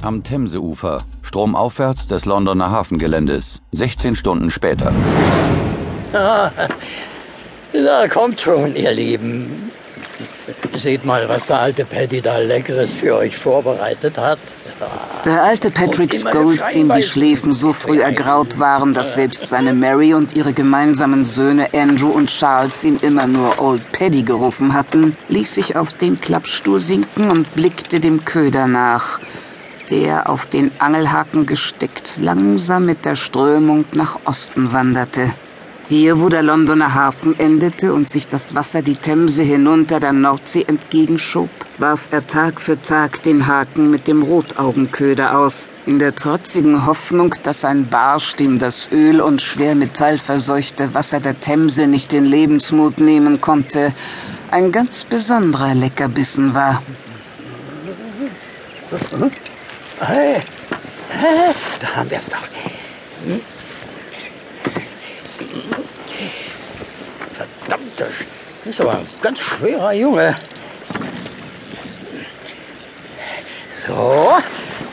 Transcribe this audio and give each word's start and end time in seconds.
Am 0.00 0.22
Themseufer, 0.22 1.02
stromaufwärts 1.22 2.06
des 2.06 2.24
Londoner 2.24 2.70
Hafengeländes, 2.70 3.60
16 3.72 4.14
Stunden 4.14 4.48
später. 4.48 4.92
Ah, 6.12 6.52
na, 7.72 8.06
kommt 8.06 8.40
schon, 8.40 8.76
ihr 8.76 8.92
Lieben. 8.92 9.72
Seht 10.76 11.04
mal, 11.04 11.28
was 11.28 11.48
der 11.48 11.60
alte 11.60 11.84
Paddy 11.84 12.20
da 12.20 12.38
Leckeres 12.38 12.94
für 12.94 13.16
euch 13.16 13.36
vorbereitet 13.36 14.16
hat. 14.16 14.38
Der 15.24 15.42
alte 15.42 15.70
Patrick 15.72 16.14
Scholes, 16.14 16.64
dem 16.72 16.92
die 16.92 17.02
Schläfen 17.02 17.52
so 17.52 17.72
früh 17.72 18.00
ergraut 18.00 18.58
waren, 18.60 18.94
dass 18.94 19.14
selbst 19.14 19.48
seine 19.48 19.74
Mary 19.74 20.14
und 20.14 20.34
ihre 20.36 20.52
gemeinsamen 20.52 21.24
Söhne 21.24 21.74
Andrew 21.74 22.10
und 22.10 22.30
Charles 22.30 22.84
ihn 22.84 22.98
immer 22.98 23.26
nur 23.26 23.60
Old 23.60 23.82
Paddy 23.90 24.22
gerufen 24.22 24.74
hatten, 24.74 25.16
ließ 25.28 25.54
sich 25.54 25.74
auf 25.74 25.92
den 25.92 26.20
Klappstuhl 26.20 26.78
sinken 26.78 27.30
und 27.30 27.52
blickte 27.56 27.98
dem 27.98 28.24
Köder 28.24 28.68
nach, 28.68 29.18
der 29.90 30.28
auf 30.28 30.46
den 30.46 30.70
Angelhaken 30.78 31.46
gesteckt 31.46 32.14
langsam 32.18 32.86
mit 32.86 33.04
der 33.04 33.16
Strömung 33.16 33.84
nach 33.92 34.18
Osten 34.24 34.72
wanderte. 34.72 35.32
Hier, 35.90 36.20
wo 36.20 36.28
der 36.28 36.42
Londoner 36.42 36.92
Hafen 36.92 37.38
endete 37.38 37.94
und 37.94 38.10
sich 38.10 38.28
das 38.28 38.54
Wasser 38.54 38.82
die 38.82 38.96
Themse 38.96 39.42
hinunter 39.42 40.00
der 40.00 40.12
Nordsee 40.12 40.64
entgegenschob, 40.68 41.48
warf 41.78 42.08
er 42.10 42.26
Tag 42.26 42.60
für 42.60 42.82
Tag 42.82 43.22
den 43.22 43.46
Haken 43.46 43.90
mit 43.90 44.06
dem 44.06 44.22
Rotaugenköder 44.22 45.38
aus, 45.38 45.70
in 45.86 45.98
der 45.98 46.14
trotzigen 46.14 46.84
Hoffnung, 46.84 47.34
dass 47.42 47.64
ein 47.64 47.88
Barsch, 47.88 48.36
dem 48.36 48.58
das 48.58 48.90
Öl 48.92 49.22
und 49.22 49.40
schwermetallverseuchte 49.40 50.92
Wasser 50.92 51.20
der 51.20 51.40
Themse 51.40 51.86
nicht 51.86 52.12
den 52.12 52.26
Lebensmut 52.26 52.98
nehmen 52.98 53.40
konnte, 53.40 53.94
ein 54.50 54.72
ganz 54.72 55.04
besonderer 55.04 55.74
Leckerbissen 55.74 56.52
war. 56.52 56.82
Hey, 60.00 60.40
hey, 61.10 61.54
da 61.80 61.96
haben 61.96 62.10
wir 62.10 62.18
es 62.18 62.30
doch. 62.30 62.38
Verdammt, 67.36 67.92
das 67.96 68.08
ist 68.64 68.80
aber 68.80 68.92
ein 68.92 69.06
ganz 69.20 69.40
schwerer 69.40 69.92
Junge. 69.92 70.36
So, 73.86 74.36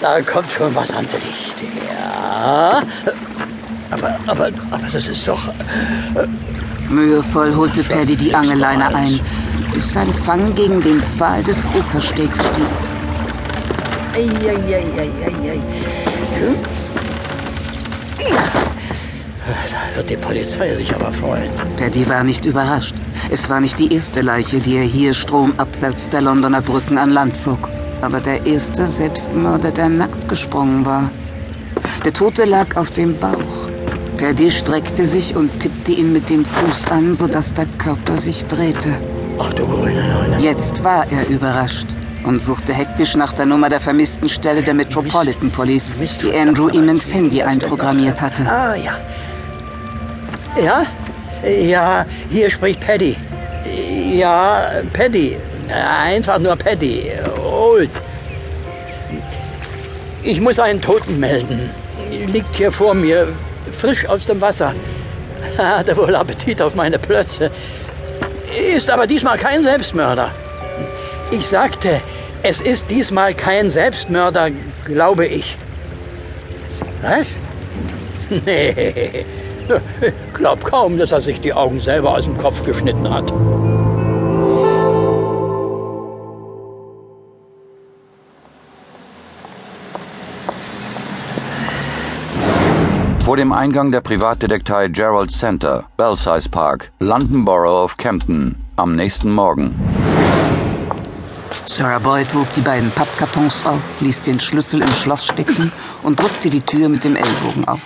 da 0.01 0.21
kommt 0.21 0.51
schon 0.51 0.73
was 0.73 0.89
ans 0.91 1.13
Licht. 1.13 1.55
Ja. 1.87 2.81
Aber, 3.91 4.19
aber, 4.25 4.49
aber 4.71 4.87
das 4.91 5.07
ist 5.07 5.27
doch. 5.27 5.47
Äh, 5.49 6.27
Mühevoll 6.89 7.55
holte 7.55 7.83
Paddy 7.83 8.15
die 8.15 8.33
Angelleine 8.33 8.87
ein, 8.87 9.19
bis 9.71 9.93
sein 9.93 10.11
Fang 10.25 10.55
gegen 10.55 10.81
den 10.81 11.01
Pfahl 11.01 11.43
des 11.43 11.57
Uferstegs 11.77 12.39
stieß. 12.39 12.94
Eieieiei. 14.15 15.59
Hm? 16.39 16.55
Da 19.45 19.97
wird 19.97 20.09
die 20.09 20.15
Polizei 20.15 20.73
sich 20.73 20.95
aber 20.95 21.11
freuen. 21.11 21.51
Paddy 21.75 22.07
war 22.07 22.23
nicht 22.23 22.45
überrascht. 22.45 22.95
Es 23.29 23.49
war 23.49 23.59
nicht 23.59 23.77
die 23.77 23.93
erste 23.93 24.21
Leiche, 24.21 24.59
die 24.59 24.77
er 24.77 24.83
hier 24.83 25.13
stromabwärts 25.13 26.07
der 26.07 26.21
Londoner 26.21 26.61
Brücken 26.61 26.97
an 26.97 27.11
Land 27.11 27.35
zog. 27.35 27.67
Aber 27.99 28.21
der 28.21 28.45
erste 28.45 28.87
Selbstmörder, 28.87 29.71
der 29.71 29.89
nackt 29.89 30.29
gesprungen 30.29 30.85
war. 30.85 31.11
Der 32.05 32.13
Tote 32.13 32.45
lag 32.45 32.77
auf 32.77 32.91
dem 32.91 33.19
Bauch. 33.19 33.69
Paddy 34.15 34.49
streckte 34.49 35.05
sich 35.05 35.35
und 35.35 35.59
tippte 35.59 35.91
ihn 35.91 36.13
mit 36.13 36.29
dem 36.29 36.45
Fuß 36.45 36.89
an, 36.89 37.13
sodass 37.13 37.53
der 37.53 37.65
Körper 37.77 38.17
sich 38.17 38.45
drehte. 38.45 38.95
Ach 39.39 39.51
du 39.53 39.67
grüne 39.67 40.07
Neune. 40.07 40.39
Jetzt 40.39 40.81
war 40.85 41.05
er 41.11 41.27
überrascht 41.27 41.87
und 42.25 42.41
suchte 42.41 42.73
hektisch 42.73 43.15
nach 43.15 43.33
der 43.33 43.45
Nummer 43.45 43.69
der 43.69 43.79
vermissten 43.79 44.27
Stelle 44.29 44.61
der 44.61 44.73
Metropolitan 44.73 45.51
Police, 45.51 45.93
die 46.21 46.35
Andrew 46.35 46.69
ihm 46.69 46.89
ins 46.89 47.13
Handy 47.13 47.41
einprogrammiert 47.41 48.21
hatte. 48.21 48.41
Ah, 48.49 48.75
ja. 48.75 48.97
Ja? 50.61 50.85
Ja, 51.47 52.05
hier 52.29 52.49
spricht 52.49 52.79
Paddy. 52.79 53.15
Ja, 54.13 54.81
Paddy. 54.93 55.37
Einfach 55.69 56.39
nur 56.39 56.55
Paddy. 56.55 57.11
Old. 57.43 57.89
Ich 60.23 60.39
muss 60.39 60.57
einen 60.59 60.81
Toten 60.81 61.19
melden. 61.19 61.69
Liegt 62.27 62.55
hier 62.55 62.71
vor 62.71 62.93
mir, 62.93 63.27
frisch 63.71 64.07
aus 64.07 64.25
dem 64.25 64.41
Wasser. 64.41 64.73
Hatte 65.57 65.95
wohl 65.97 66.15
Appetit 66.15 66.61
auf 66.61 66.73
meine 66.75 66.97
Plötze. 66.97 67.51
Ist 68.73 68.89
aber 68.89 69.05
diesmal 69.05 69.37
kein 69.37 69.63
Selbstmörder. 69.63 70.31
Ich 71.31 71.47
sagte, 71.47 72.01
es 72.47 72.61
ist 72.61 72.91
diesmal 72.91 73.33
kein 73.33 73.71
Selbstmörder, 73.71 74.51
glaube 74.85 75.25
ich. 75.25 75.57
Was? 77.01 77.41
Nee. 78.43 79.23
Glaub 80.33 80.63
kaum, 80.63 80.97
dass 80.97 81.11
er 81.11 81.21
sich 81.21 81.39
die 81.39 81.53
Augen 81.53 81.79
selber 81.79 82.15
aus 82.15 82.25
dem 82.25 82.35
Kopf 82.39 82.63
geschnitten 82.63 83.07
hat. 83.07 83.31
Vor 93.23 93.37
dem 93.37 93.51
Eingang 93.51 93.91
der 93.91 94.01
Privatdetektei 94.01 94.87
Gerald 94.87 95.29
Center, 95.29 95.83
Belsize 95.97 96.49
Park, 96.49 96.91
London 96.99 97.45
Borough 97.45 97.83
of 97.83 97.97
Kempton, 97.97 98.55
am 98.75 98.95
nächsten 98.95 99.31
Morgen. 99.31 99.75
Sarah 101.67 101.99
Boyd 101.99 102.33
hob 102.33 102.51
die 102.53 102.61
beiden 102.61 102.91
Pappkartons 102.91 103.65
auf, 103.65 103.81
ließ 103.99 104.21
den 104.21 104.39
Schlüssel 104.39 104.81
im 104.81 104.91
Schloss 104.91 105.25
stecken 105.25 105.71
und 106.03 106.19
drückte 106.19 106.49
die 106.49 106.61
Tür 106.61 106.89
mit 106.89 107.03
dem 107.03 107.15
Ellbogen 107.15 107.67
auf. 107.67 107.79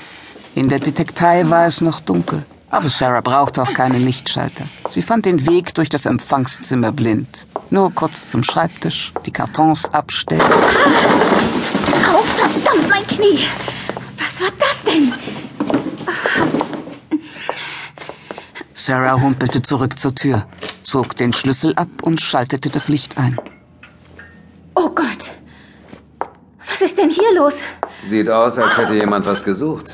In 0.56 0.70
der 0.70 0.80
Detektei 0.80 1.50
war 1.50 1.66
es 1.66 1.82
noch 1.82 2.00
dunkel, 2.02 2.46
aber 2.70 2.90
Sarah 2.90 3.22
brauchte 3.22 3.62
auch 3.62 3.74
keine 3.74 3.98
Lichtschalter. 3.98 4.66
Sie 4.90 5.02
fand 5.02 5.26
den 5.26 5.48
Weg 5.48 5.74
durch 5.74 5.90
das 5.90 6.06
Empfangszimmer 6.06 6.92
blind. 6.92 7.48
Nur 7.70 7.94
kurz 7.94 8.28
zum 8.28 8.44
Schreibtisch, 8.44 9.14
die 9.26 9.32
Kartons 9.32 9.86
abstellen. 9.86 10.42
Au, 10.42 12.22
verdammt, 12.24 12.90
mein 12.90 13.08
Knie! 13.08 13.40
Was 14.18 14.42
war 14.42 14.52
das 14.60 14.84
denn? 14.84 15.14
Sarah 18.74 19.22
humpelte 19.22 19.62
zurück 19.62 19.98
zur 20.00 20.16
Tür, 20.16 20.48
zog 20.84 21.16
den 21.16 21.32
Schlüssel 21.34 21.76
ab 21.76 21.90
und 22.02 22.22
schaltete 22.22 22.70
das 22.70 22.88
Licht 22.88 23.18
ein. 23.18 23.40
Oh 24.76 24.90
Gott! 24.96 25.32
Was 26.66 26.82
ist 26.82 26.98
denn 26.98 27.10
hier 27.10 27.29
los? 27.40 27.56
Sieht 28.04 28.30
aus, 28.30 28.58
als 28.58 28.78
hätte 28.78 28.96
jemand 28.96 29.26
was 29.26 29.44
gesucht. 29.44 29.92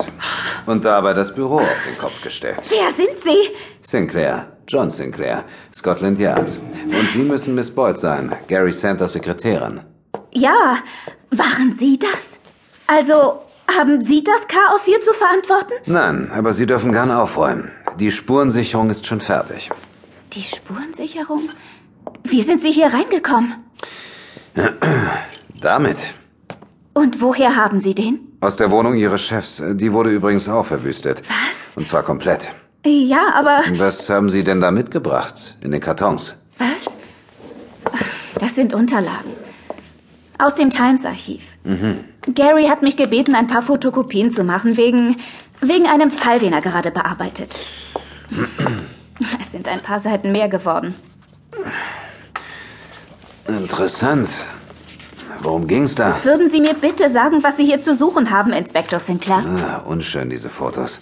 Und 0.66 0.84
dabei 0.84 1.14
das 1.14 1.34
Büro 1.34 1.56
auf 1.56 1.82
den 1.86 1.96
Kopf 1.96 2.20
gestellt. 2.22 2.58
Wer 2.68 2.90
sind 2.90 3.18
Sie? 3.22 3.52
Sinclair, 3.82 4.46
John 4.66 4.90
Sinclair, 4.90 5.44
Scotland 5.72 6.18
Yard. 6.18 6.50
Und 6.84 7.08
Sie 7.12 7.22
müssen 7.22 7.54
Miss 7.54 7.70
Boyd 7.70 7.98
sein, 7.98 8.34
Gary 8.48 8.72
Santers 8.72 9.12
Sekretärin. 9.12 9.80
Ja, 10.32 10.78
waren 11.30 11.74
Sie 11.78 11.98
das? 11.98 12.40
Also, 12.86 13.42
haben 13.76 14.00
Sie 14.00 14.22
das 14.22 14.46
Chaos 14.48 14.84
hier 14.84 15.00
zu 15.00 15.12
verantworten? 15.12 15.72
Nein, 15.86 16.30
aber 16.32 16.52
Sie 16.52 16.66
dürfen 16.66 16.92
gern 16.92 17.10
aufräumen. 17.10 17.70
Die 17.98 18.10
Spurensicherung 18.10 18.90
ist 18.90 19.06
schon 19.06 19.20
fertig. 19.20 19.70
Die 20.32 20.42
Spurensicherung? 20.42 21.48
Wie 22.24 22.42
sind 22.42 22.62
Sie 22.62 22.72
hier 22.72 22.92
reingekommen? 22.92 23.54
Damit. 25.60 25.96
Und 26.96 27.20
woher 27.20 27.54
haben 27.56 27.78
Sie 27.78 27.94
den? 27.94 28.20
Aus 28.40 28.56
der 28.56 28.70
Wohnung 28.70 28.94
Ihres 28.94 29.20
Chefs. 29.20 29.62
Die 29.74 29.92
wurde 29.92 30.08
übrigens 30.08 30.48
auch 30.48 30.64
verwüstet. 30.64 31.20
Was? 31.28 31.76
Und 31.76 31.86
zwar 31.86 32.02
komplett. 32.02 32.48
Ja, 32.86 33.34
aber. 33.34 33.60
Was 33.72 34.08
haben 34.08 34.30
Sie 34.30 34.42
denn 34.42 34.62
da 34.62 34.70
mitgebracht? 34.70 35.58
In 35.60 35.72
den 35.72 35.82
Kartons? 35.82 36.34
Was? 36.56 36.96
Das 38.38 38.54
sind 38.54 38.72
Unterlagen. 38.72 39.32
Aus 40.38 40.54
dem 40.54 40.70
Times-Archiv. 40.70 41.42
Mhm. 41.64 42.02
Gary 42.34 42.64
hat 42.64 42.80
mich 42.80 42.96
gebeten, 42.96 43.34
ein 43.34 43.46
paar 43.46 43.60
Fotokopien 43.60 44.30
zu 44.30 44.42
machen, 44.42 44.78
wegen. 44.78 45.16
wegen 45.60 45.86
einem 45.86 46.10
Fall, 46.10 46.38
den 46.38 46.54
er 46.54 46.62
gerade 46.62 46.90
bearbeitet. 46.90 47.58
Es 49.38 49.52
sind 49.52 49.68
ein 49.68 49.80
paar 49.80 50.00
Seiten 50.00 50.32
mehr 50.32 50.48
geworden. 50.48 50.94
Interessant. 53.46 54.30
Worum 55.42 55.66
ging's 55.66 55.94
da? 55.94 56.16
Würden 56.22 56.50
Sie 56.50 56.60
mir 56.60 56.74
bitte 56.74 57.08
sagen, 57.08 57.42
was 57.42 57.56
Sie 57.56 57.64
hier 57.64 57.80
zu 57.80 57.94
suchen 57.94 58.30
haben, 58.30 58.52
Inspektor 58.52 58.98
Sinclair? 58.98 59.44
Ah, 59.46 59.88
unschön, 59.88 60.30
diese 60.30 60.50
Fotos. 60.50 60.98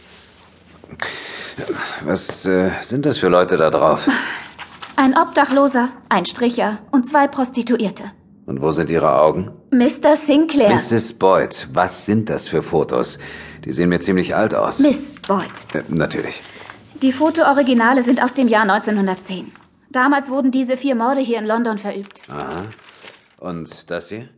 Was 2.03 2.45
äh, 2.47 2.71
sind 2.81 3.07
das 3.07 3.19
für 3.19 3.29
Leute 3.29 3.57
da 3.57 3.71
drauf? 3.71 4.07
Ein 4.97 5.17
Obdachloser, 5.17 5.89
ein 6.09 6.27
Stricher 6.27 6.79
und 6.91 7.09
zwei 7.09 7.27
Prostituierte. 7.29 8.05
Und 8.47 8.61
wo 8.61 8.73
sind 8.73 8.91
Ihre 8.91 9.19
Augen? 9.21 9.51
Mr. 9.71 10.17
Sinclair. 10.17 10.71
Mrs. 10.75 11.15
Boyd, 11.15 11.69
was 11.73 12.05
sind 12.05 12.29
das 12.29 12.47
für 12.47 12.63
Fotos? 12.63 13.19
Die 13.65 13.73
sehen 13.73 13.89
mir 13.89 14.01
ziemlich 14.01 14.35
alt 14.37 14.55
aus. 14.55 14.81
Miss 14.81 15.15
Boyd. 15.27 15.49
Äh, 15.73 15.83
natürlich. 15.89 16.43
Die 17.03 17.13
Fotooriginale 17.13 18.03
sind 18.03 18.23
aus 18.23 18.35
dem 18.35 18.49
Jahr 18.49 18.63
1910. 18.63 19.53
Damals 19.91 20.29
wurden 20.29 20.51
diese 20.51 20.77
vier 20.77 20.95
Morde 20.95 21.21
hier 21.21 21.39
in 21.39 21.47
London 21.47 21.79
verübt. 21.79 22.23
Aha. 22.29 22.65
Und 23.45 23.91
das 23.91 24.09
hier? 24.09 24.31